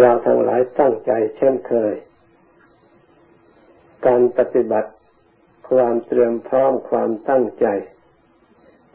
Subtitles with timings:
[0.00, 1.94] เราทั้งหลายตั้งใจเช่นเคย
[4.06, 4.90] การปฏิบัติ
[5.70, 7.66] ความเตรียมพร้อมความตั้งใจ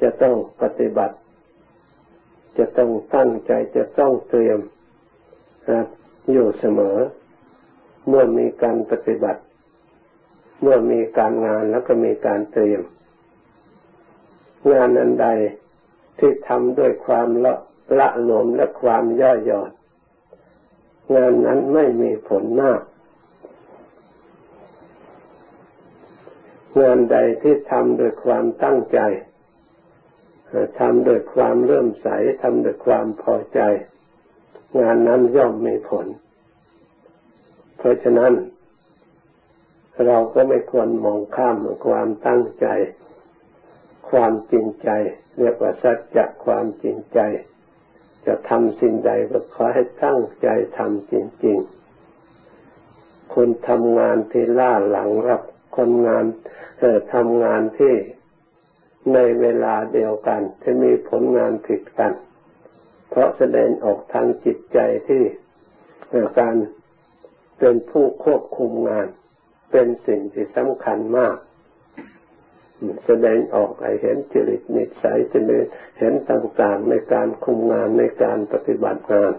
[0.02, 1.16] จะต้องปฏิบัติ
[2.58, 4.60] จะต้องตั้งใจจะต้องเตรียม
[6.32, 6.98] อยู่เสมอ
[8.08, 9.42] เมื่อมีการปฏิบัติ
[10.62, 12.82] เมื่อมีการงานแล้วก็มีการเตรียม
[14.72, 15.28] งานอันใด
[16.20, 17.54] ที่ทำด้วยความละ
[18.00, 19.72] ละหลวมและความย่อหย่อน
[21.16, 22.82] งานนั้นไม่มีผลมาก
[26.82, 29.00] งานใดที่ทำด้วยความตั้งใจ
[30.80, 32.08] ทำโดยความเริ่มใส
[32.42, 33.60] ทำโดยความพอใจ
[34.80, 36.08] งานนั้นย่อมมีผล
[37.78, 38.34] เพราะฉะนั้น
[40.06, 42.68] เราก็ไม่ควรมองข้ามความตั้งใจ
[44.10, 44.90] ความจริงใจ
[45.38, 47.20] เรียกว่าสัจจะความจริงใจ
[48.28, 51.14] จะทำสิ่งใดก็ขอให้ตั้งใจทำจ
[51.46, 51.58] ริง
[52.46, 55.42] ๆ คนทำงานที่ล่าหลังรับ
[55.78, 56.26] คนงาน
[56.80, 57.94] เออทำงานที่
[59.14, 62.14] ในเวลาเดียวกันจะมีผลงานผิดกัน
[63.10, 65.24] เพราะแสดงออกทางจิตใจที่
[66.40, 66.56] การ
[67.60, 69.08] เป็นผู้ควบคุมงาน
[69.72, 71.36] เป็นสิ่งที่สำคัญมาก
[73.06, 75.40] แสดงออกให้เห็นจริตนิสัยจะ
[76.00, 79.34] เห็นต่างๆในการคุมงานในการปฏิบัติงาน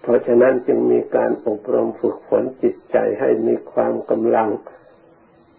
[0.00, 4.50] เพราะฉะนั้นจึงมีการอบรมฝึกฝนจิตใจให้มีความกำลัง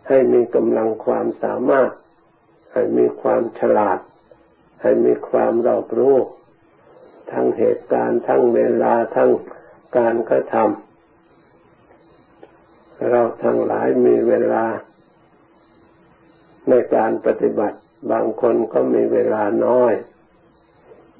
[0.07, 1.91] ให้มีกำลังความสามารถ
[2.73, 3.99] ให้มีความฉลาด
[4.81, 6.17] ให้มีความรอบรู้
[7.31, 9.31] ทั้งเหตุการณ์ทั้งเวลาทั้ง
[9.97, 10.67] การกระทำ
[13.09, 14.65] เราทั้งหลายมีเวลา
[16.69, 17.77] ในการปฏิบัติ
[18.11, 19.93] บางคนก็มีเวลาน้อย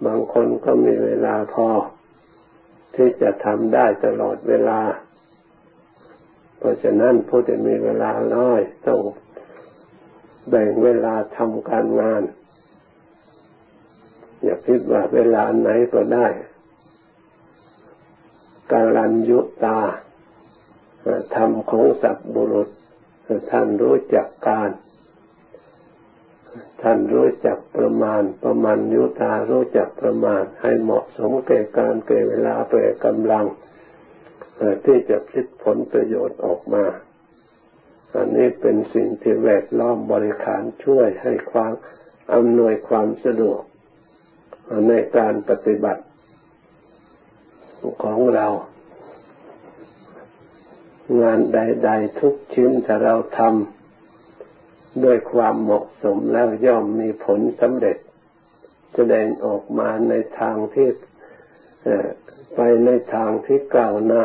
[0.06, 1.70] บางคนก็มีเวลาพอ
[2.95, 4.81] ที่จะทำได้ตลอดเวลา
[6.58, 9.02] เพราะฉะนั้นผู้ที่มีเวลาน้อยต้อง
[10.50, 12.23] แบ่งเวลาทำการงาน
[14.43, 16.27] อย่าคิดว่าเวลาไหนก็ได้
[18.72, 19.80] การันยุตา
[21.36, 22.70] ธรรมของสัตบุรุษ
[23.52, 24.70] ท่านรู้จักการ
[26.82, 33.45] ท่านรู้จักประมาณประมาณยุตารู้จักประมาณ ให้เหมาะสมแก่การเก่เวลาแก่กำลัง
[34.86, 36.86] ที่จะคิดผลประโยชน์ออกมา
[38.16, 41.73] อันนี้เป็นสิ่งที่แวดล้อมบริขารช่วยให้ความ
[42.34, 43.62] อำนวยความสะดวก
[44.88, 46.04] ในการปฏิบัติ
[48.04, 48.48] ของเรา
[51.22, 53.77] งานใด ๆ ทุกชิ้นถ้าเราทำ
[55.04, 57.98] ด้วยความเหมาะสมแล้วย่อมมีผลสำเร็จ
[58.96, 60.90] แสดงออกมาในทางที่
[62.56, 64.24] ไปในทางที่ก้าวหน้า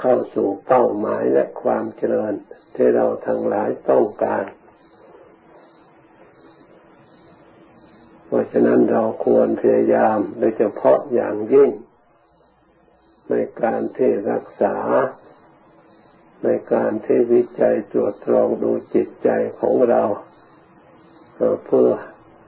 [0.00, 2.34] เข้าสู่เป้าหมายและความเจริญ
[2.74, 4.44] ที่เราทั้งหลายต้องการ
[8.26, 11.70] เพราะฉะนั้นเราควรพยายามโดยเฉพาะอย่างยิ่ง
[13.30, 14.76] ในการที่รักษา
[16.44, 19.28] ในการที่วิจัยตรวจตรองดูจิตใจ
[19.60, 20.02] ของเรา
[21.66, 21.88] เพื่อ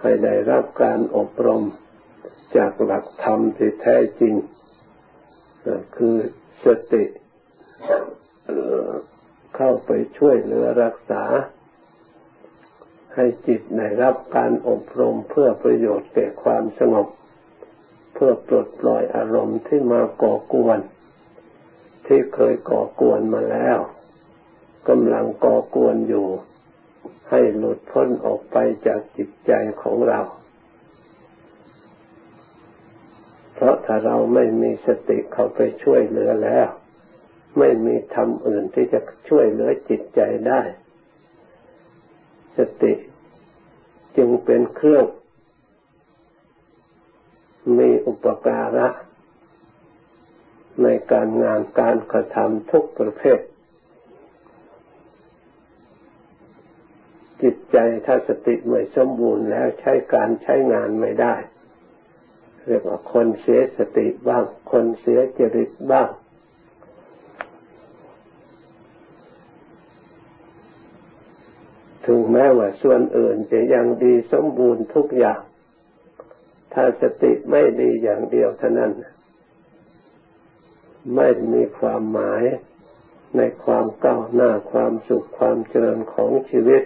[0.03, 1.63] ให้ได้รับการอบรม
[2.57, 4.35] จากหลักธรรมที่แท้จริง
[5.97, 6.17] คือ
[6.65, 7.05] สติ
[9.57, 11.25] เข้าไปช่วยเหลือรักษา
[13.15, 17.09] ให้จิตได้รับการอบรมเพื่อประโยชน์แก่ความสงบ
[18.15, 20.79] เพื่อปลดปล่อยอารมณ์ที่มาก่อกวน
[22.13, 23.79] ที่เคยก่อกวนมาแล้ว
[24.89, 26.29] กำลังก่อกวนอยู่
[27.31, 28.57] ให้หลุดพ้นออกไป
[28.87, 30.21] จากจิตใจของเรา
[33.55, 36.69] เพราะถ้าเราไม่มีสติเข้าไปช่วยเหลือแล้ว
[37.59, 40.63] ไม่มีธรรมอื่นที่จะช่วยเหลือจิตใจได้
[42.57, 42.93] สติ
[44.17, 45.05] จึงเป็นเครื่อง
[47.79, 48.89] มีอุปการะ
[50.83, 53.41] ในการงานการกระทำทุกประเภท
[57.43, 61.35] จิตใจถ้าสติไม่สมบูรณ์แล้วใช้การใช้งานไม่ได้
[62.67, 66.09] เรียกว่าคนเสียสติบ้าง คนเสียจริตบ้าง
[72.07, 75.41] ถึงแม้ว่าส่วนอื่นจะยังดีสมบูรณ์ทุกอย่าง
[76.75, 78.93] ถ้าสติไม่ดีอย่างเดียวเท่านั้น
[81.15, 82.43] ไม่มีความหมาย
[83.37, 86.83] ในความก้าวหน้าความสุขความเจริญของชีวิต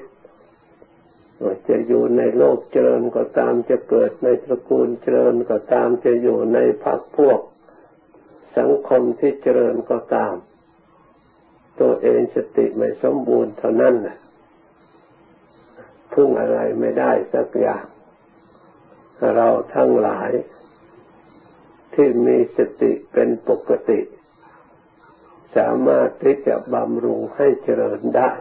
[1.69, 7.40] จะอยู่ในโลกเจริญก็ตามจะเกิดในตระกูลเจริญก็ตามจะอยู่ในพักพวก
[8.58, 10.34] สังคมที่เจริญก็ตาม
[11.81, 13.94] ตัวเองสติไม่สมบูรณ์เท่านั้น
[16.12, 17.84] พึ่งอะไรไม่ได้สักอย่าง
[19.37, 20.31] เราทั้งหลาย
[21.94, 24.00] ที่มีสติเป็นปกติ
[25.56, 28.32] สามารถที่จะบำรุงให้เจริญได้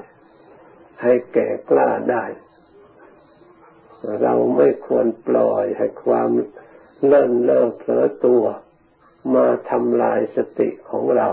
[1.02, 2.26] ให้แก่กล้าได้
[4.22, 6.30] เราไม่ควรปล่อยให้ความ
[7.08, 8.44] เลิ่นเล่อเผลอตัว
[9.36, 11.28] มาทำลายสติของเรา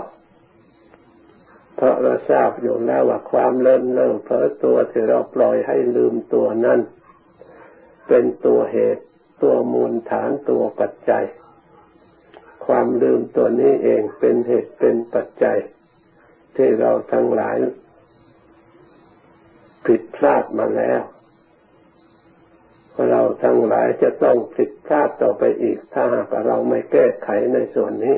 [1.75, 6.79] เพราะเราทราบอยู่แล้วว่าความเลิ่นเล่อเผลอตัวที่เราปล่อยให้ลืมตัวนั้น
[8.07, 9.05] เป็นตัวเหตุ
[9.43, 11.25] ตัวมูลฐานตัวปัจจัย
[12.65, 15.57] ความลืมตัวนี้เองเป็นเหตุเป็นปัจจัย
[16.55, 17.57] ที่เราทั้งหลาย
[19.85, 21.01] ผิดพลาดมาแล้ว
[23.09, 28.17] เราทั้งหลายจะต้องผิดพลาดต่อไปอีก ถ้าหากเราไม่แก้ไขในส่วนนี้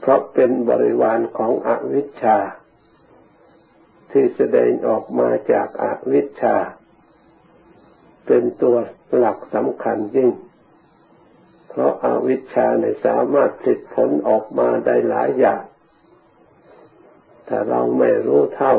[0.00, 2.38] เพราะเป็นบริวารของอวิชชา
[4.10, 6.56] ที่แสดงออกมาจากอวิชชา
[8.26, 8.76] เป็นตัว
[9.16, 10.30] หลักสำคัญยิ่ง
[11.68, 15.62] เพราะอาวิชชาในสามารถผลิตผลออกมาได้หลายอย่าง
[17.48, 18.74] ถ้าเราไม่รู้เท่า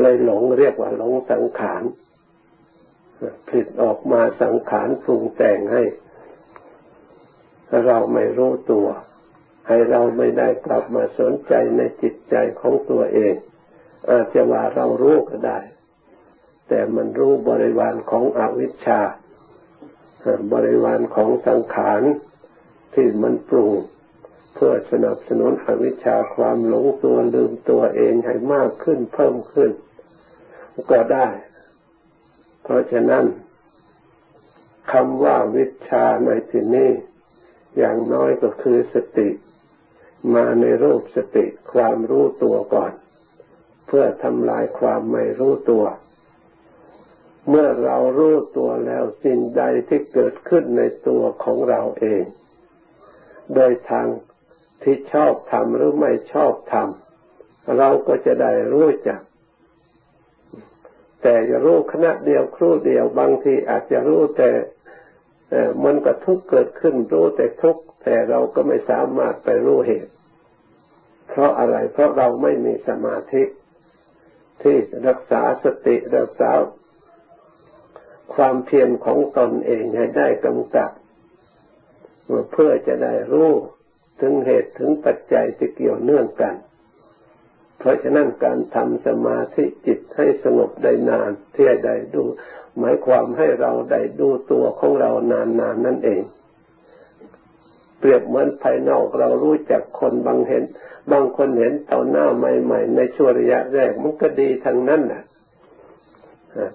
[0.00, 1.82] เลยหลงเรียกว่าหลงสังขาร
[3.46, 5.82] ผลิตออกมาสังขารปรุงแต่งให้
[7.86, 8.86] เราไม่รู้ตัว
[9.68, 13.34] ให้เราไม่ได้กลับมาสนใจในจิตใจของตัวเอง
[14.10, 15.58] อาจจะว่าเรารู้ก็ได้
[16.68, 19.00] แต่มันรู้บริวารของอวิชชา
[20.52, 22.02] บริวารของสังขาร
[22.94, 23.72] ที่มันปรุง
[24.54, 29.70] เพื่อสนับสนุนอวิชชาความหลงตัวลืมตัวเองให้มากขึ้นเพิ่มขึ้น
[30.90, 31.28] ก็ได้
[32.62, 33.24] เพราะฉะนั้น
[34.92, 36.90] คำว่าวิชาในที่นี้
[37.78, 39.28] อย่างน้อยก็คือสติ
[40.34, 42.92] มาในรูปสติความรู้ตัวก่อน
[43.86, 45.84] เพื่อทำลายความไม่รู้ตัว
[47.48, 52.24] เมื่อเรารู้ตัวแล้วสิ่งใดที่เกิดขึ้นในตัวของเราเอง
[53.54, 54.06] โดยทาง
[54.82, 59.20] ที่ชอบทำหรือไม่ชอบทำเราก็จะได้รู้จัก
[61.22, 64.50] แต่จะรู้ขณะเดียวครู่เดียวบางทีอาจจะรู้แต่
[65.84, 70.12] มันก็ทุกเกิดขึ้นรู้แต่ทุกแต่เราก็ไม่สามารถไปรู้เหตุ
[71.28, 73.42] เพราะอะไรเพราะเราไม่มีสมาธิ
[74.62, 74.76] ที่
[75.08, 76.50] รักษาสติรักษา
[78.34, 80.90] ความเพียรของตนเองให้ได้กำกับ
[82.52, 83.50] เพื่อจะได้รู้
[84.20, 86.54] ถึงเหตุถึงปัจจัยที่เกี่ยวเนื่องกัน
[87.78, 92.22] เพราะฉะนั้นการทำสมาธิจิตให้สงบได้นานเที่ได้ดู
[92.78, 96.22] หมายความให้เราได้ดูตัวของเรานานๆนนั่นเอง
[97.98, 100.64] เปรียบเหมือนภายนอกเรารู้จักคนบางเห็น
[101.12, 105.22] บางคนเห็นต่อหน้าใหม่ ๆ ในช่วงระยะแรกมันก็ดีทั้งนั้นแหละ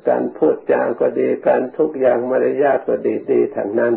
[0.10, 3.94] การพูดจาก็ดีการทุกอย่างมารยาทก็ดีดีทั้งนั้น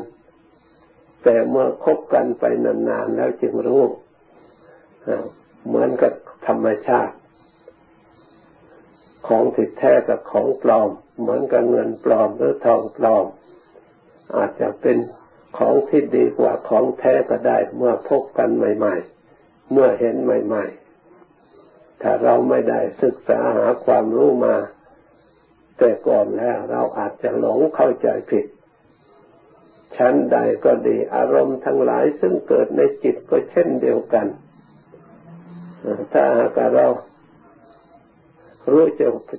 [1.24, 3.84] แต่เมื่อคบกันไปนานๆแล้วจึงรู้
[5.66, 6.12] เหมือนกับ
[6.46, 7.14] ธรรมชาติ
[9.28, 10.90] ของติดแท้กับของปลอม
[11.20, 13.26] เหมือนกับเงินปลอมหรือทองปลอม
[14.36, 14.96] อาจจะเป็น
[15.58, 18.94] ของที่ดีกว่าของแท้ก็ได้ เมื่อพบกันใหม่
[19.32, 20.64] ๆ เมื่อเห็นใหม่
[21.34, 24.54] ๆ ถ้าเราไม่ได้ศึกษาหาความรู้มา
[25.78, 28.46] แต่ก่อนแล้วเราอาจจะหลงเข้าใจผิด
[29.96, 34.26] ชั้นใดก็ดีอารมณ์ทั้งหลายซึ่งเกิดในจิตก็เช่นเดียวกัน
[36.12, 36.86] ถ้าหากเรา
[38.70, 38.84] รู้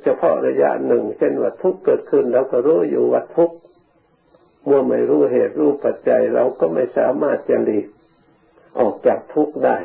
[0.03, 3.51] เฉพาะระยะหนึ่ง เช่นว่าทุกเกิดขึ้นเราก็รู้อยู่ว่าทุก
[4.65, 7.87] เมื่อไม่รู้เหตุรู้ปัจจัยเราก็ไม่สามารถจะหลีก
[8.79, 9.77] ออกจากทุกข์ได้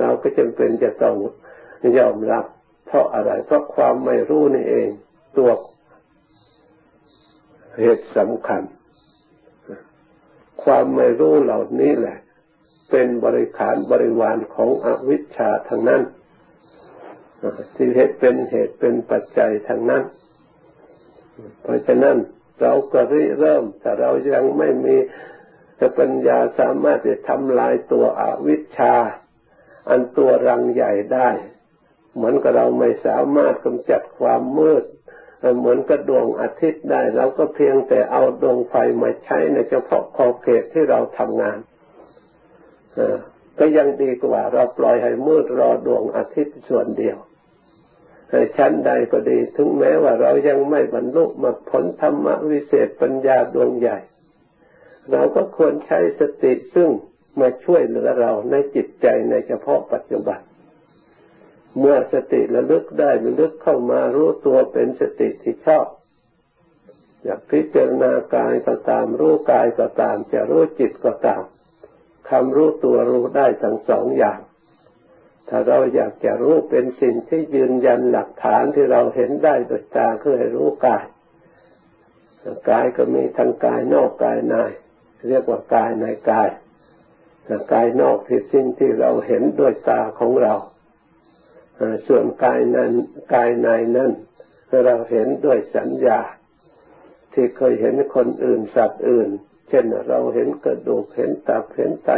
[0.00, 1.16] เราก็จำเป็นจะต้อง
[1.98, 2.44] ยอมรับ
[2.86, 4.88] เพราะอะไรเพราะความไม่รู้นี่เอง
[5.36, 5.50] ตัว
[7.80, 8.62] เหตุสำคัญ
[10.62, 12.18] ความไม่รู้เหล่านี้แหละ
[12.90, 16.02] เป็นบริขารบริวารของอวิชชาทั้งนั้น
[17.74, 20.02] ที่เหตุเป็นเหตุเป็นปัจจัยทั้งนั้น
[21.62, 22.16] เพราะฉะนั้น
[22.62, 24.96] เราก็ริเริ่ม แต่เรายังไม่มี
[25.98, 28.94] ปัญญาสามารถจะทำลายตัวอวิชชา
[29.88, 31.28] อันตัวรังใหญ่ได้
[32.14, 34.84] เหมือนกับเราไม่สามารถกำจัดความมืด
[35.58, 41.58] เหมือนกับดวงอาทิตย์ได้เราก็เพียงแต่เอาดวงไฟมาใช้ในเฉพาะขอบเขตที่เราทำงาน
[43.58, 47.18] ก็ยังดีกว่า เราปล่อยให้มืดรอดวงอาทิตย์ส่วนเดียว
[48.56, 53.98] ชั้นใดก็ดีถึงแม้ว่าเรายังไม่บรรลุมรรคผลธรรมวิเศษปัญญาดวงใหญ่
[55.10, 56.90] เราก็ควรใช้สติซึ่ง
[57.40, 60.40] มาช่วยเหลือเราในจิตใจในเฉพาะปัจจุบัน
[61.78, 65.86] เมื่อสติระลึกได้ระลึกเข้ามารู้ตัวเป็นสติที่ชอบ
[67.24, 71.42] อยากพิจารณากายก็ตามรู้กายก็ตาม จะรู้จิตก็ตาม
[72.30, 74.40] คำรู้ตัวรู้ได้ทั้งสองอย่าง
[75.48, 81.04] ถ้าเราอยากจะรู้เป็นสิ่งที่ยืนยันหลักฐานที่เราเห็นได้โดยตาคือให้รู้กาย
[82.70, 84.54] กายก็มีทั้งกายนอกกายใน
[85.28, 86.48] เรียกว่ากายในกาย
[87.72, 90.54] กายนอกที่สิ่งที่เราเห็นด้วยตาของเรา
[92.06, 92.92] ส่วนกายนั้น
[93.34, 94.10] กายในนั้น
[94.86, 96.20] เราเห็นด้วยสัญญา
[97.32, 99.28] ที่เคยเห็นคนอื่นสัตว์อื่น
[99.68, 102.10] เช่นเราเห็นกระดูกเห็นตับเห็นไต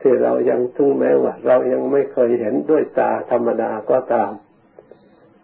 [0.00, 4.32] ที่เรายังถึงแม้ว่า เรายังไม่เคยเห็นด้วยตาธรรมดาก็ตาม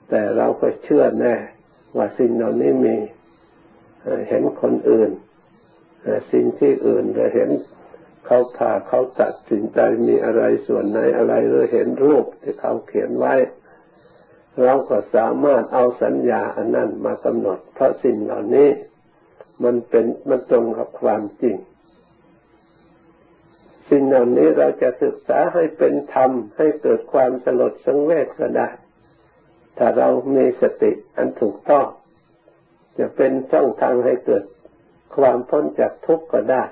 [0.09, 1.35] แต่เราก็เชื่อแน่
[1.97, 2.97] ว่าสิ่งเหล่านี้มี
[4.29, 5.11] เห็นคนอื่น
[6.33, 7.51] สิ่งที่อื่นเราเห็น
[8.27, 13.35] เขาผ่าเขาตัดสินใจมีอะไรส่วนไหนอะไรหรือเห็นรูปที่เขาเขียนไว้
[14.63, 18.69] เราก็สามารถเอาสัญญาอันนั้นมากำหนด เพราะสิ่งเหล่านี้
[19.65, 21.57] มันเป็นมันตรงกับความจริง
[23.91, 28.69] สิ่งเหล่านี้เราจะศึกษาให้เป็นธรรม ให้เกิดความสลดสังเวชก็ได้
[29.79, 31.87] ถ้าเรามีสติอันถูกต้อง
[32.99, 34.45] จะเป็นช่องทางให้เกิด
[35.17, 36.65] ความพ้นจากทุกข์ก็ได้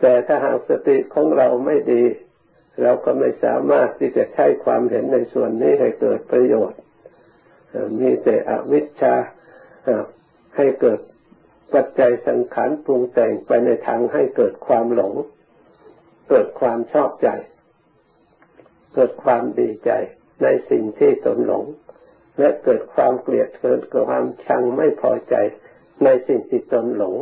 [0.00, 2.04] แต่ถ้าหากสติของเราไม่ดี
[2.82, 6.80] เราก็ไม่สามารถที่จะใช้ความเห็นในส่วนนี้ให้เกิดประโยชน์
[8.00, 9.14] มีแต่อวิชชา
[10.56, 11.00] ให้เกิด
[11.74, 15.14] ปัจจัยสังขารปรุงแต่งไปในทางให้เกิดความหลง
[16.28, 17.28] เกิดความชอบใจ
[18.94, 19.90] เกิดความดีใจ
[20.42, 21.64] ในสิ่งที่ตนหลง
[22.38, 25.34] และเกิดความเกลียดเกิดความชังไม่พอใจ
[26.04, 27.14] ในสิ่งที่ตนหลง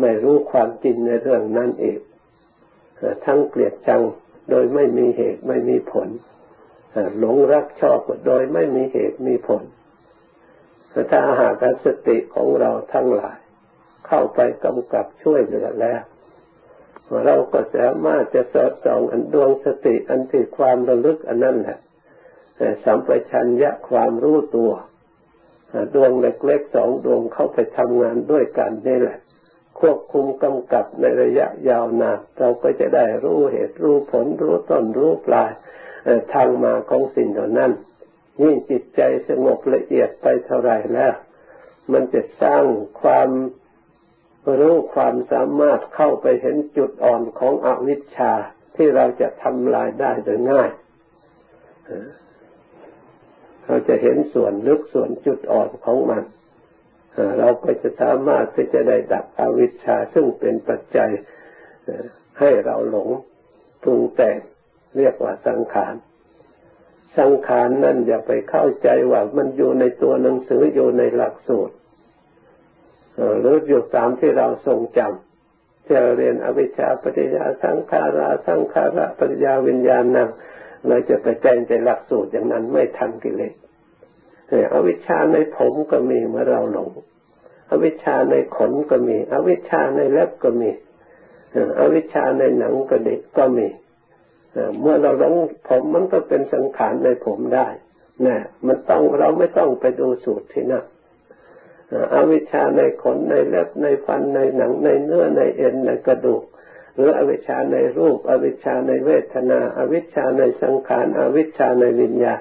[0.00, 1.98] ไม่รู้ความจริงในเรื่องนั้นเอง
[3.24, 4.02] ทั้งเกลียดชัง
[4.50, 6.08] โดยไม่มีเหตุไม่มีผล
[7.18, 9.62] หลงรักชอบโดยไม่มีเหตุมีผล
[11.10, 13.38] ถ้าหากสติของเราทั้งหลาย
[14.06, 16.02] เข้าไปกำกับช่วยเหลือแล้ว
[17.24, 21.78] เราก็สามารถจะสอดส่องอันดวงสติอันที่ความระลึกอันนั้นแหละ
[22.84, 24.72] สัมปชัญญะความรู้ตัว
[25.94, 29.18] ดวงเล็กๆสองดวงเข้าไปทำงานด้วยกันนี่แหละ
[29.80, 35.50] ควบคุมกำกับในระยะยาวนานเราก็จะได้รู้เหตุรู้ผลรู้ต้นรู้ปลาย
[36.34, 37.72] ทางมาของสิ่งเหล่านั้น
[38.42, 41.14] ยิ่งจิตใจสงบละเอียดไปเท่าไรแล้ว
[41.92, 42.64] มันจะสร้าง
[43.02, 43.30] ความ
[44.60, 48.32] รู้ความสามารถเข้าไปเห็นจุดอ่อนของอวิชชา
[48.76, 50.70] ที่เราจะทำลายได้โดยง่าย
[53.66, 56.22] เราจะเห็นส่วนลึกส่วนจุดอ่อนของมัน
[57.38, 61.10] เราก็จะสามารถที่จะได้ดับอวิชชาซึ่งเป็นปัจจัย
[62.38, 63.08] ให้เราหลง
[63.82, 64.38] ปรุงแต่ง
[64.96, 65.94] เรียกว่าสังขาร
[67.18, 71.74] สังขารนั่นอย่าไปเข้าใจว่ามันอยู่ในตัวหนังสืออยู่ในหลักสูตร
[73.40, 80.28] หรืออยู่ตามที่เราทรงจำที่เราเรียนอวิชชาปฏิยาสังขาราสังขาระปฏิยาวิญญาณนั่ง
[80.86, 83.54] เราจะไปแจ้งใจหลักสูตรอย่างนั้นไม่ทันกิเลส
[84.74, 86.90] อวิชชาในผมก็มีเมื่อเราหลง
[87.70, 90.70] อวิชชาในขนก็มี อวิชชาในเล็บก็มี
[91.80, 93.68] อวิชชาในหนังก็ด็กก็มี
[94.80, 95.34] เมื่อเราหลง
[95.68, 97.68] ผมมันก็เป็นสังขารในผมได้
[98.26, 100.84] นะมันต้องเราไม่ต้องไปดูสูตรที่นั่น
[102.14, 106.42] อวิชชาในขนในเล็บในฟันในหนังในเนื้อในเอ็นในกระดูก
[106.94, 112.40] หรืออวิชชาในรูป อวิชชาในเวทนา อวิชชาในสังขาร อวิชชาในวิญญาณ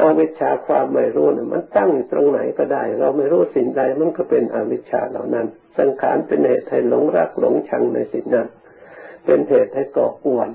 [0.00, 5.46] อาวิชชาความไม่รู้เนี่ยมันตั้งตรงไหนก็ได้ เราไม่รู้สิ่งใดมันก็เป็นอวิชชาเหล่านั้น
[5.78, 8.46] สังขารเป็นเหตุให้หลงรักหลงชังในสิ่งนั้น
[9.24, 10.50] เป็นเหตุให้ก่ออ้วน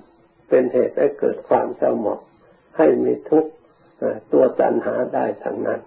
[0.50, 2.20] เป็นเหตุให้เกิดความเศร้าหมอง
[2.78, 3.52] ให้มีทุกข์
[4.34, 5.80] ตัวตัณหาได้ทั้งนั้น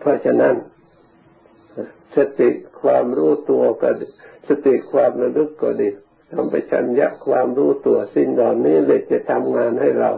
[0.00, 0.54] เพราะฉะนั้น
[2.16, 2.50] สติ
[2.82, 3.90] ความรู้ตัวก็
[4.48, 5.88] สติความระลึกก็ดี
[6.30, 10.10] ทำไปชัญญะความรู้ตัวสิ่งเหล่านี้เลยจะทำงานให้เรา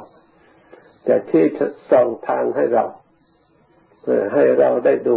[1.08, 1.44] จะที่
[1.90, 2.84] ส่องทางให้เรา
[4.34, 5.16] ให้เราได้ดู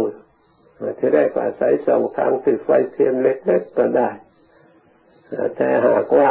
[0.98, 4.10] ที่แรกอาศัยส่องทางติดไฟเทียนเล็กๆก็ได้
[5.56, 6.30] แต่หากว่า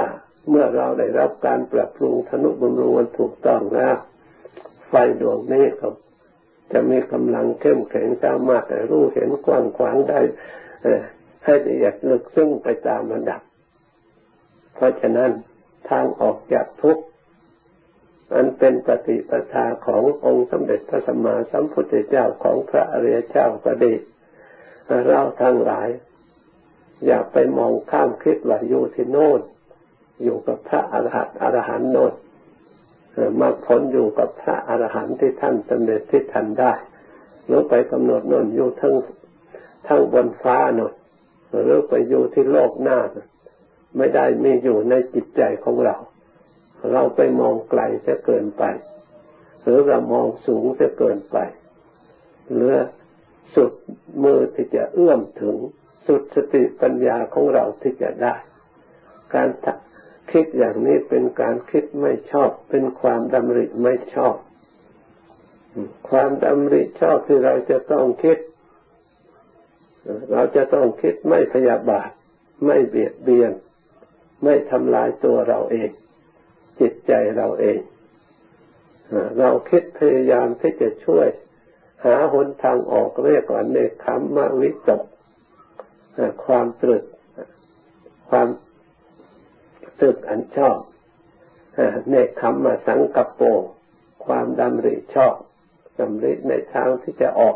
[0.50, 3.96] เมื่อเราได้รับการปรับปรุงธนุบำรุงมันถูกต้องแล้ว
[4.90, 5.88] ไฟดวงนี้ก็
[6.72, 10.20] จะมีกำลังเข้มแข็งสามารถรู้เห็นกว้างขวางได้
[11.46, 13.42] ให้ละเอียดลึกซึ้งไปตามระดับ
[14.76, 15.32] เพราะฉะนั้น
[15.90, 17.04] ทางออกจากทุกข์
[18.34, 23.94] อันเป็นปฏิปทาขององค์สมเด็จพระสัมมาสัมพุทธเจ้าของพระอริยเจ้าก็ดี
[25.08, 25.90] เราทั้งหลาย
[27.06, 29.42] อย่าไปมองข้ามคิดว่าอยู่ที่โน่น
[30.24, 32.14] อยู่กับพระอรหันต์อรหันต์โน่น
[33.40, 36.74] มาผลอยู่กับพระอรหันต์ที่ท่านสำเร็จที่ท่านได้
[37.46, 38.96] หรือไปกำหนดโน่นอยู่ทั้ง
[39.88, 40.94] ทั้งบนฟ้าโน่น
[41.64, 43.00] หรือไปอยู่ที่โลกหน้า
[43.98, 45.96] ไม่ได้มีอยู่ในจิตใจของเรา
[46.92, 48.64] เราไปมองไกลจะเกินไป
[49.64, 51.38] หรือเรามองสูงจะเกินไป
[52.54, 52.74] หรือ
[53.56, 53.72] สุด
[54.24, 55.56] มือที่จะเอื้อมถึง
[56.08, 58.36] สุดสติปัญญาของเราที่จะได้
[59.36, 59.50] การ
[60.32, 64.36] คิดอย่างนี้เป็นการคิดไม่ชอบ เป็นความดำริไม่ชอบ
[66.10, 68.38] ความดำริชอบที่เราจะต้องคิด
[70.32, 72.10] เราจะต้องคิดไม่พยาบาท
[72.66, 73.52] ไม่เบียดเบียน
[74.44, 75.90] ไม่ทำลายตัวเราเอง
[76.80, 77.80] จิตใจเราเอง
[79.40, 81.28] เราคิดพยายามที่จะช่วย
[82.06, 85.04] หาหนทางออกเรียกว่าเนคขมมวิตก
[86.46, 87.04] ความตรึก
[88.30, 88.48] ความ
[90.00, 90.78] ตรึกอันชอบ
[92.10, 93.42] เนคขมมาสังกัปโป
[94.26, 95.36] ความดำริชอบ
[96.00, 97.56] ดำริในทางที่จะออก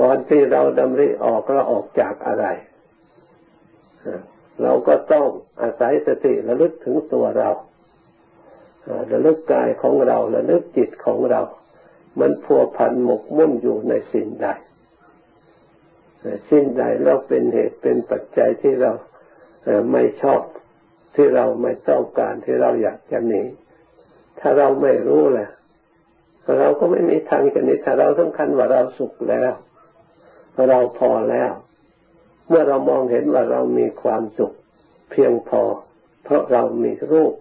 [0.00, 2.46] ก่อนที่เราดำริออกเราออกจากอะไร
[4.62, 5.26] เราก็ต้อง
[5.62, 7.50] อาศัยสติระลึกถึงตัวเรา
[9.12, 11.40] ระลึกกายของเราระลึกจิตของเรา
[12.20, 14.48] มันพัวพันหมกมุ่นอยู่ในสิ่งใด
[16.50, 18.92] สิ่งใดเราเป็นเหตุเป็นปัจจัยที่เรา
[19.92, 20.40] ไม่ชอบ
[21.14, 23.42] ที่เราไม่ต้องการที่เราอยากจะหนี
[24.40, 25.50] ถ้าเราไม่รู้แหละ
[26.58, 29.52] เราก็ไม่มีทางจะหนีถ้าเราสำคัญว่าเราสุขแล้ว
[30.70, 31.52] เราพอแล้ว
[32.50, 34.52] เมื่อเรามองเห็นว่าเรามีความสุข
[35.10, 35.62] เพียงพอ
[36.24, 37.34] เพราะเรามีรูป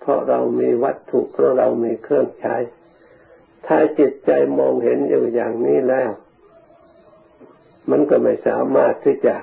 [0.00, 2.56] เพราะเรามีวัตถุ เพราะเรามีเครื่องใช้
[3.66, 6.10] ถ้าจิตใจมองเห็นอยู่อย่างนี้แล้ว
[7.90, 9.36] มันก็ไม่สามารถที่จะ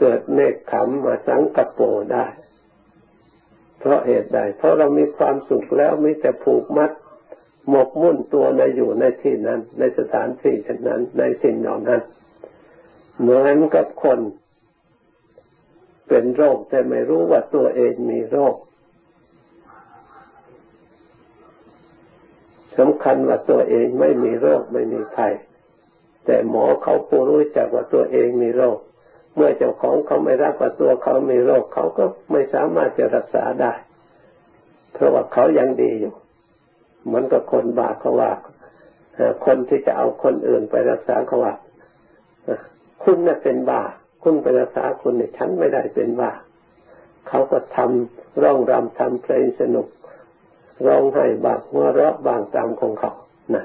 [0.00, 1.80] เกิดเนคขมมาสังกโป
[2.12, 2.26] ได้
[3.78, 6.90] เพราะเหตุใด เพราะเรามีความสุขแล้วมีแต่ผูกมัด
[7.68, 12.00] หมกมุ่นตัวในอยู่ในที่นั้น ในสถานที่เช่นนั้น ในสิ่งเหล่านั้น
[13.20, 14.18] เหมือนกับคน
[16.08, 18.54] เป็นโรคแต่ไม่รู้ว่าตัวเองมีโรค
[22.78, 25.32] สำคัญว่าตัวเองไม่มีโรคไม่มีภัย
[26.24, 28.78] แต่หมอเขาปูรู้จักว่าตัวเองมีโรค
[29.34, 33.72] เมื่อเจ้าของเขาไม่รักว่าตัวเขามีโรค เขาก็ไม่สามารถจะรักษาได้
[34.92, 36.14] เพราะว่าเขายังดีอยู่
[37.04, 38.32] เหมือนกับคนบาเขาว่า
[39.46, 41.54] คนที่จะเอาคนอื่นไปรักษาเขาว่า
[43.02, 43.82] คุณน่ะเป็นบ้า
[44.22, 46.32] คุณไปรักษาคุณเนี่ยฉันไม่ได้เป็นบ้า
[47.28, 49.88] เขาก็ทำร้องรำทำเพลงสนุก
[50.86, 53.12] ร้องไห้บางหัวเราะบางตามของเขา
[53.54, 53.64] นะ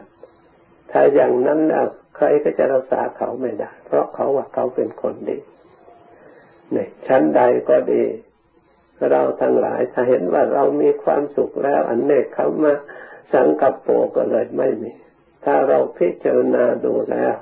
[0.91, 5.37] ถ้าอย่างนั้นแล้วใครก็จะรักษาเขาไม่ได้ เพราะเขาว่าเขาเป็นคนดี
[6.71, 8.03] เนี่ยชั้นใดก็ดี
[9.11, 12.73] เราทั้งหลายถ้าเห็นว่าเรามีความสุขแล้ว อันเนกเขามา
[13.33, 14.91] สังกัปโปก็เลยไม่มี
[15.45, 17.35] ถ้าเราพิจารณาดูแล้ว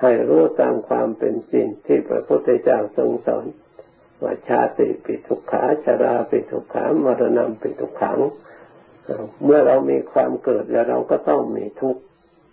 [0.00, 3.44] ให้รู้ตามความเป็นจริงที่พระพุทธเจ้าทรงสอน
[4.22, 8.18] ว่าชาติปิทุกขาชาราปิทุกขามรณะปิทุกขัง
[9.44, 12.02] เมื่อเรามีความเกิดแล้วเราก็ต้องมีทุกข์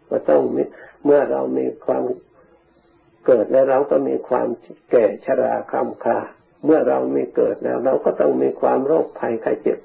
[0.10, 0.64] ก็ต้องมี
[1.06, 2.04] เมื่อเรามีความ
[3.26, 4.48] เกิดแล้วเราก็มีความ
[4.92, 6.20] แก่ชราคำคา
[6.66, 9.80] เมื่อเรามีเกิดแล้ว เราก็ต้องมีความโรคภัยไข้เจ็บ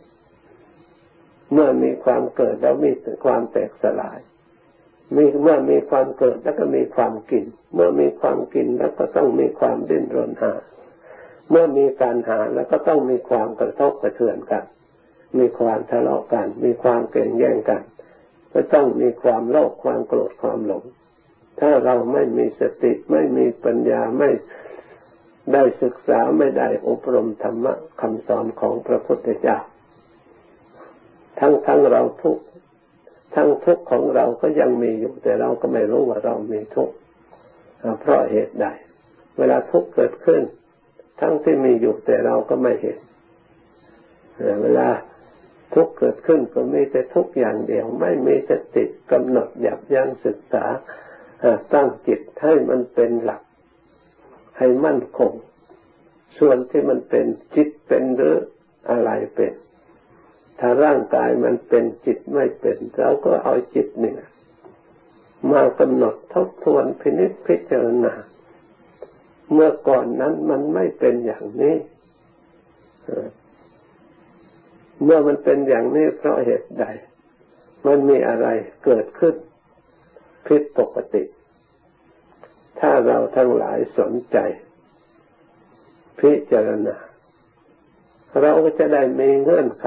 [1.53, 2.93] เมื่อมีความเกิดแล้วมี
[3.25, 4.19] ความแตกสลาย
[5.17, 7.45] มีเมื่อมีความเกิดแล้วก็มีความกิน
[7.75, 10.53] เมื่อมีความกินแล้วก็ต้องมีความดิ้นรนหา
[11.51, 14.65] เมื่อมีการหาแล้วก็ต้องมีความกระทบกระเทือนกัน
[15.39, 17.83] มีความทะเลาะกัน มีความเก่งแย่งกัน
[18.53, 20.85] ก็ต้องมีความโลภความโกรธความหลง
[21.61, 24.31] ถ้าเราไม่มีสติไม่มีปัญญาไม่
[25.53, 29.59] ได้ศึกษาไม่ได้อบรมธรรมะคำสอนของพระพุทธเจ้า
[31.41, 32.39] ทั้งทั้งเราทุก
[33.35, 36.95] ทั้งทุกข์ของเราก็ยังมีอยู่ แต่เราก็ไม่รู้ว่าเรามีทุกข์
[38.01, 38.67] เพราะเหตุใด
[39.39, 40.43] เวลาทุกข์เกิดขึ้น
[41.21, 42.99] ทั้งที่มีอยู่แต่เราก็ไม่เห็น
[44.63, 44.89] เวลา
[45.75, 50.65] ทุกข์เกิดขึ้นก็มีแต่ทุกข์อย่างเดียว ไม่มีสติกำหนดหยับยั้งศึกษา
[51.75, 53.43] ตั้งจิตให้มันเป็นหลัก
[54.59, 55.33] ให้มั่นคง
[56.39, 58.37] ส่วนที่มันเป็นจิตเป็นหรือ
[58.91, 59.53] อะไรเป็น
[60.59, 64.19] ถ้าร่างกายมันเป็นจิตไม่เป็น เราก็เอาจิตเนี่ย
[65.53, 68.15] มากำหนดทบทวนพินิจพิจารณา
[69.53, 71.77] เมื่อก่อนนั้นมันไม่เป็นอย่างนี้
[75.05, 76.85] เมื่อมันเป็นอย่างนี้เพราะเหตุใด
[77.87, 78.47] มันมีอะไร
[78.85, 79.35] เกิดขึ้น
[80.47, 81.23] ผิดปกติ
[82.81, 84.39] ถ้าเราทั้งหลายสนใจ
[86.21, 86.97] พิจารณา
[88.41, 89.87] เราก็จะได้มีเงื่อนไข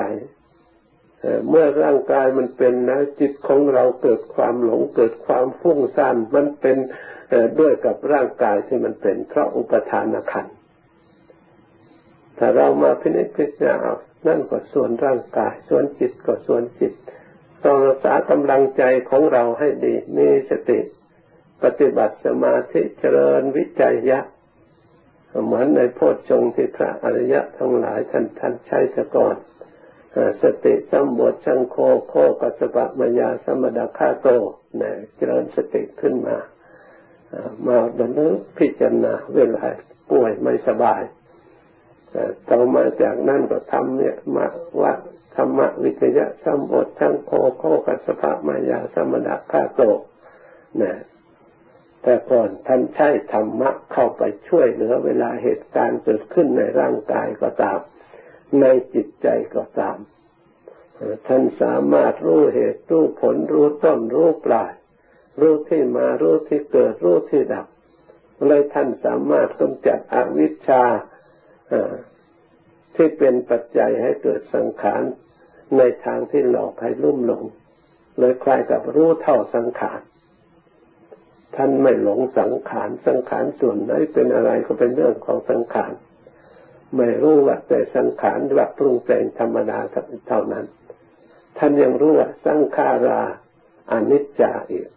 [1.49, 6.77] เมื่อร่างกายมันเป็นนะจิตของเราเกิดความหลงเกิดความฟุ้งซ่านมันเป็น
[7.59, 10.47] ด้วยกับร่างกายที่มันเป็นเพราะอุปทานขัน
[12.37, 13.93] ถ้าเรามาพินิจพิจารณา
[14.27, 16.93] นั่นก็ส่วนร่างกาย ส่วนจิตก็ส่วนจิต
[17.65, 20.79] ต้องรักษากำลังใจของเราให้ดีมีสติ
[21.63, 24.19] ปฏิบัติสมาธิเจริญวิจัยยะ
[25.45, 29.35] เหมือนในโพชฌงค์ที่พระอริยะทั้งหลายท่านท่านใช้สะก่อน
[30.41, 34.27] สติสัมบทชังโคโคกัสปะมายาสมดาคาโต
[34.81, 36.37] นี่ยเจริญสติขึ้นมา
[37.65, 39.65] มาบรรลุพิจารณาเวลา
[40.09, 41.01] ป่วยไม่สบาย
[42.49, 44.45] ต่อมาจากนั้นก็ทำเนี่ยมา
[44.81, 44.93] ว่า
[45.35, 49.81] ธรรมวิจยะสัมบทชังโคโคกัสปะมายาสมดาคาโต
[50.81, 50.93] นี่
[52.01, 57.79] แต่ก่อนท่านใช้ธรรมะเข้าไปช่วยเหลือเวลาเหตุการณ์เกิดขึ้นในร่างกายก็ตาม
[58.59, 59.97] ในจิตใจก็ตาม
[61.27, 64.71] ท่านสามารถรู้เหตุรู้ผลรู้ต้นรู้ปลาย
[65.39, 67.67] รู้ที่มารู้ที่เกิดรู้ที่ดับ
[68.47, 70.83] เลยท่านสามารถกำจัดอวิชชา
[72.95, 75.01] ที่เป็นปัจจัยให้เกิดสังขาร
[75.77, 77.43] ในทางที่หลอกให้ลุ่มหลง
[78.19, 80.01] เลยคล้ายกับรู้เท่าสังขาร
[81.55, 85.91] ท่านไม่หลงสังขาร สังขารส่วนไหนเป็นอะไรก็เป็นเรื่องของสังขาร
[86.97, 89.79] ไม่รู้ว่าแต่สังขารว่าปรุงแต่งธรรมดา
[90.27, 90.65] เท่านั้น
[91.57, 93.21] ท่านยังรู้ว่าสังขารา
[93.91, 94.87] อนิจจาอีก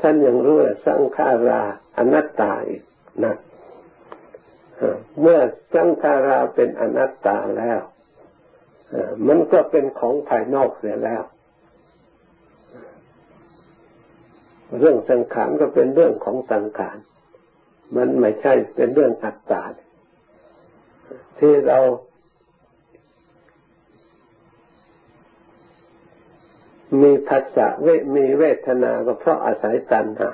[0.00, 1.60] ท่านยังรู้ว่าสังขารา
[1.98, 2.82] อนัตตาอีก
[3.24, 3.34] นะ
[5.20, 5.40] เมื่อ
[5.74, 7.80] สังขาราเป็นอนัตตาแล้ว
[9.26, 11.22] มันก็เป็นของภายนอกเสียแล้ว
[14.78, 16.98] เรื่องสังขารก็เป็นเรื่องของสังขาร
[17.96, 19.62] มันไม่ใช่เป็นเรื่องอัตตา
[21.38, 21.78] ที่เรา
[27.02, 30.30] มีภาษาเวมีเวทนาก็เพราะอาศัยตัณหา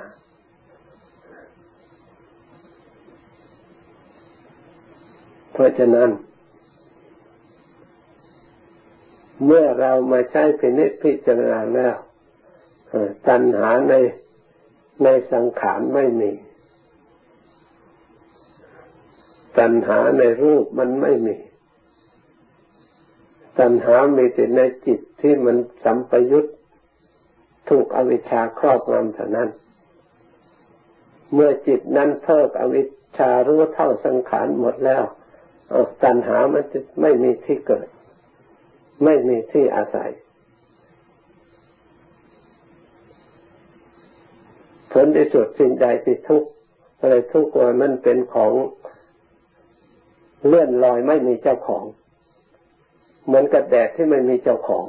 [5.53, 6.09] เพราะฉะนั้น
[9.45, 11.95] เมื่อเรามาใช้พินิจพิจารณาแล้ว
[13.27, 13.93] ตัณหาใน
[15.03, 16.31] ในสังขารไม่มี
[19.59, 21.37] ตัณหาในรูปมันไม่มี
[23.59, 26.45] ตัณหามีแต่ในจิตที่มันสัมปยุต
[27.69, 29.49] ถูกอวิชชาครอบงำเท่านั้น
[31.33, 35.03] เมื่อจิตนั้นเพิกอวิชชารู้เท่าสังขารหมดแล้ว
[36.03, 37.87] ตัณหามันจะไม่มีที่เกิด
[39.03, 40.11] ไม่มีที่อาศัย
[44.91, 46.49] ผลที่สุดสิ่งใดที่ทุกข์
[46.99, 48.53] อะไรทุกข์ว่ามันเป็นของ
[50.47, 51.85] เลื่อนลอยไม่มีเจ้าของ
[53.25, 54.85] เหมือนกับแดดที่ไม่มีเจ้าของ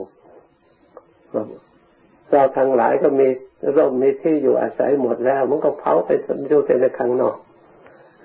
[2.31, 3.29] เราทั้งหลายก็มี
[3.77, 6.11] ร่มมีที่อยู่อาศัยหมดแล้ว มันก็เผาไป
[6.49, 7.37] อยู่แต่ในข้างนอก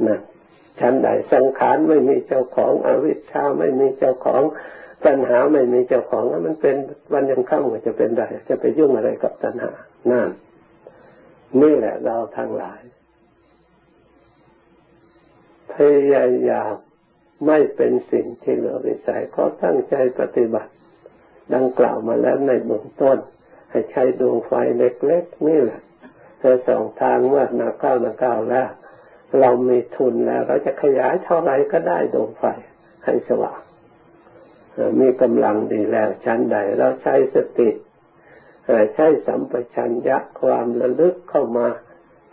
[0.07, 0.19] นะ
[0.79, 4.41] ชั้นใดสังขารไม่มีเจ้าของ อวิชชาไม่มีเจ้าของ
[5.05, 6.75] ปัญหาไม่มีเจ้าของมันเป็น
[7.13, 9.71] วันยังค่ำจะเป็นไรจะไปยุ่งอะไรกับปัญหา
[10.11, 10.29] นั่น
[11.61, 12.81] นี่แหละเราทั้งหลาย
[15.73, 15.75] พ
[16.13, 16.75] ยายาม
[17.45, 20.71] ไม่เป็นสิ่งที่เหลือวิสัยก็ตั้งใจปฏิบัติ
[21.55, 23.17] ดังกล่าวมาแล้วในเบื้องต้น
[23.71, 25.81] ให้ใช้ดวงไฟเล็กๆนี่แหละ
[26.39, 28.69] แต่สองทางเมื่อนาเก้านาเก้าแล้ว
[29.39, 32.45] เรามีทุนแล้ว เราจะขยายเท่าไรก็ได้ดวงไฟ
[33.05, 33.59] ให้สว่าง
[34.99, 37.69] มีกำลังดีแล้วชั้นใดเราใช้สติ
[38.95, 41.67] ใช้สัมปชัญญะความระลึกเข้ามา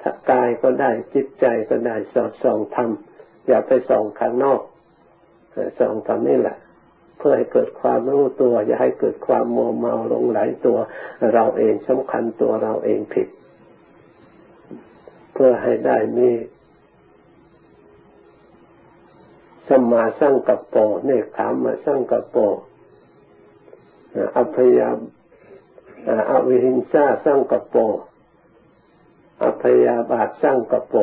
[0.00, 4.60] ถ้ากายก็ได้จิตใจก็ได้สอดส่องทำอย่าไปส่องข้างนอก
[5.78, 6.56] สองทำนี่แหละ
[7.18, 10.78] เพื่อให้เกิดความรู้ตัว อย่าให้เกิดความโมเมาหลงไหลตัว
[11.34, 13.28] เราเองสำคัญตัวเราเองผิด
[15.32, 16.30] เพื่อให้ได้มี
[19.68, 22.36] สมาสร้างกับโปเนคขามมาสร้างกับโป
[24.36, 24.88] อภยา
[26.30, 27.76] อวิหิงสาสร้างกับโป
[29.42, 30.96] อภยาบาทสร้างกับโป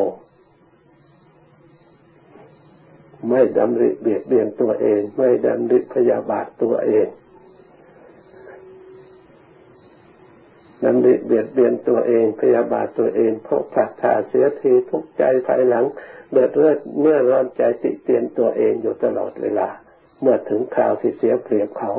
[3.28, 7.08] ไม่ดำริเบียดเบียนตัวเอง ไม่ดำริพยาบาทตัวเอง
[10.84, 15.86] ดำริเบียดเบียนตัวเอง พยาบาทตัวเองเพราะขาดทาเสียทีทุกใจภายหลัง
[16.32, 19.68] เดือดเลือดเมื่อร้อนใจติเตียนตัวเองอยู่ตลอดเวลา
[20.22, 21.92] เมื่อถึงคราวที่เสียเปรียบเขา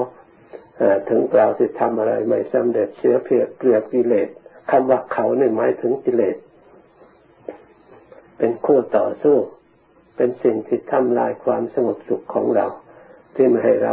[1.09, 4.29] ถึงคราวที่ทำอะไรไม่สำเร็จเสียเปรียบเปรียบกิเลส
[4.71, 6.37] คำว่าเขาเนี่ยหมายถึงกิเลส
[8.39, 9.37] เป็นคู่ต่อสู้
[10.23, 12.67] เป็นสิ่งที่ทำลายความสงบสุขของเรา
[13.35, 13.93] ที่ไม่ให้เรา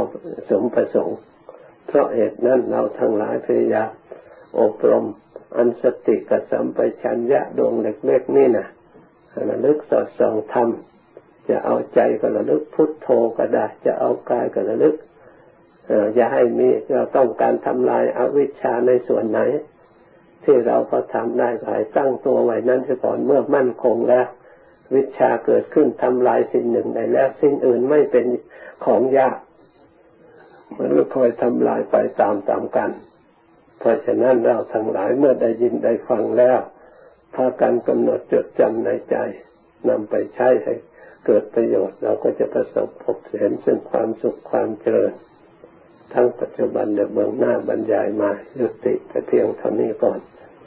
[0.49, 1.17] สมประสงค์
[1.87, 3.89] เพราะเหตุนั้นเราทั้งหลายพยายาม
[4.59, 5.05] อบรม
[5.57, 8.67] อันสติกับสัมปชัญญะดวงเล็กๆนี่นะ
[9.49, 14.95] ระลึกสอดส่องทำจะเอาใจก็ระลึกพุทโธก็ได้ จะเอากายก็ระลึก
[16.15, 19.39] อย่าให้มีเราต้องการทำลายอาวิชชาในส่วนไหน
[20.43, 24.27] ที่เราก็ทำได้ก็ให้ตั้งตัวไว้นั้นเสียก่อนเมื่อมั่นคงแล้ว
[24.95, 28.25] วิชาเกิดขึ้นทำลายสิ่งหนึ่งได้แล้ว สิ่งอื่นไม่เป็น
[28.85, 29.37] ของยาก
[30.77, 32.91] มันก็คอยทำลายไปตามตามกัน
[33.79, 36.59] เพราะฉะนั้นเราทั้งหลายเมื่อได้ยินได้ฟังแล้ว
[37.35, 39.15] พากันกำหนดจดจำในใจ
[39.89, 40.73] นำไปใช้ให้
[41.25, 45.13] เกิดประโยชน์เราก็จะประสบพบเห็นซึ่งความสุขความเจริญ
[46.13, 50.19] ทั้งปัจจุบันและเบื้องหน้าบรรยายมายุติแต่เพียงเท่านี้ก่อน